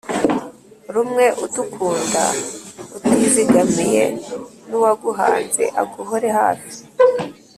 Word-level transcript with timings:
Rumwe 0.93 1.25
udukunda 1.45 2.23
utizigamiyeN’uwaguhanze 2.97 5.63
aguhore 5.81 6.29
hafi 6.39 6.71